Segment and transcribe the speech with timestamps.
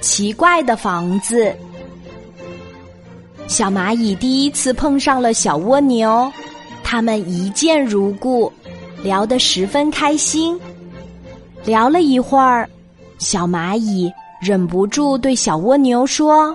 [0.00, 1.54] 奇怪的房子。
[3.46, 6.30] 小蚂蚁第一次碰上了小蜗牛，
[6.84, 8.52] 他们一见如故，
[9.02, 10.58] 聊得十分开心。
[11.64, 12.68] 聊了一会儿，
[13.18, 16.54] 小蚂蚁忍不住对小蜗牛说：“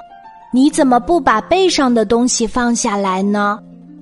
[0.54, 3.60] 你怎么不把背上的东西放下来呢？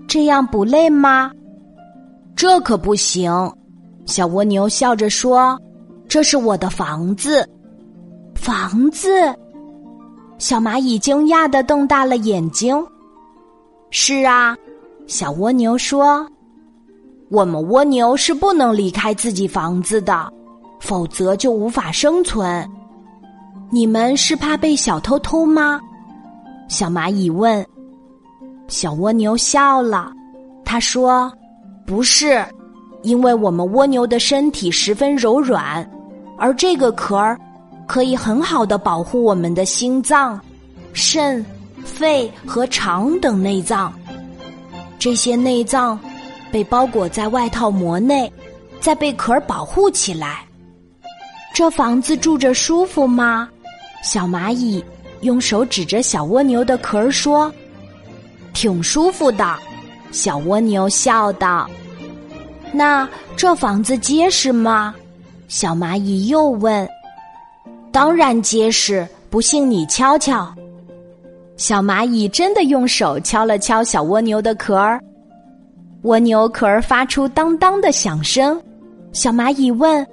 [0.08, 1.32] 这样不累吗
[2.36, 3.32] ？”“这可不行。”
[4.06, 5.58] 小蜗牛笑着说
[6.10, 7.48] ：“这是我的房子。”
[8.42, 9.08] 房子，
[10.40, 12.76] 小蚂蚁惊讶的瞪大了眼睛。
[13.92, 14.58] 是啊，
[15.06, 16.28] 小蜗牛说
[17.30, 20.28] ：“我们蜗牛是不能离开自己房子的，
[20.80, 22.68] 否则就无法生存。”
[23.70, 25.80] 你们是怕被小偷偷吗？
[26.68, 27.64] 小蚂蚁问。
[28.68, 30.12] 小蜗牛笑了，
[30.66, 31.32] 他说
[31.86, 32.44] ：“不是，
[33.04, 35.88] 因为我们蜗牛的身体十分柔软，
[36.40, 37.40] 而这个壳儿。”
[37.92, 40.40] 可以很好的保护我们的心脏、
[40.94, 41.46] 肾、
[41.84, 43.94] 肺和肠等内脏。
[44.98, 46.00] 这些内脏
[46.54, 48.32] 被包裹在外套膜内，
[48.80, 50.46] 再被壳保护起来。
[51.54, 53.50] 这房子住着舒服吗？
[54.02, 54.82] 小蚂蚁
[55.20, 57.54] 用手指着小蜗牛的壳说
[58.56, 59.60] ：“挺舒服的。”
[60.14, 61.70] 小蜗牛笑道
[62.72, 64.96] ：“那这房子结实吗？”
[65.50, 66.88] 小蚂蚁又问。
[67.92, 70.54] 当然结实，不信你敲敲。
[71.58, 75.00] 小蚂蚁真的用手敲了敲小蜗牛的壳儿，
[76.04, 78.60] 蜗牛壳儿发出当当的响声。
[79.12, 80.06] 小蚂蚁问：“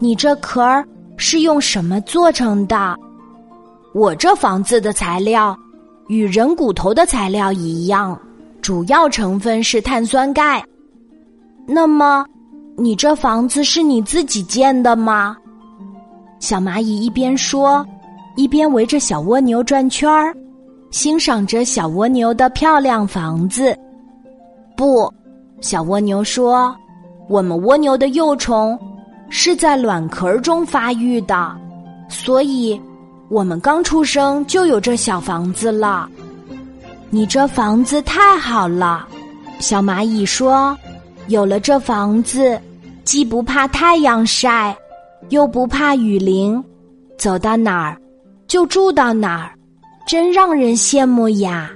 [0.00, 2.96] 你这壳儿是用什么做成的？”
[3.92, 5.56] 我这房子的材料
[6.08, 8.18] 与人骨头的材料一样，
[8.62, 10.64] 主要成分是碳酸钙。
[11.66, 12.24] 那么，
[12.76, 15.36] 你这房子是你自己建的吗？
[16.44, 17.82] 小蚂蚁一边说，
[18.36, 20.36] 一边围着小蜗牛转圈儿，
[20.90, 23.74] 欣赏着小蜗牛的漂亮房子。
[24.76, 25.10] 不，
[25.62, 26.76] 小蜗牛说
[27.30, 28.78] ：“我们蜗牛的幼虫
[29.30, 31.50] 是在卵壳中发育的，
[32.10, 32.78] 所以
[33.30, 36.06] 我们刚出生就有这小房子了。”
[37.08, 39.08] 你这房子太好了，
[39.60, 40.78] 小蚂蚁说
[41.28, 42.60] ：“有了这房子，
[43.02, 44.76] 既不怕太阳晒。”
[45.30, 46.62] 又不怕雨淋，
[47.16, 48.00] 走到哪儿
[48.46, 49.54] 就住到哪儿，
[50.06, 51.70] 真让人羡慕呀！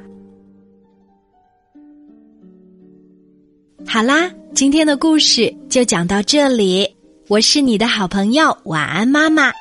[3.87, 6.89] 好啦，今天的故事就讲到这里。
[7.29, 9.53] 我是你的好朋友晚安妈妈，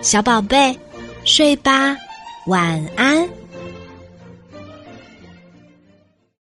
[0.00, 0.78] 小宝贝，
[1.24, 1.96] 睡吧，
[2.46, 3.28] 晚安。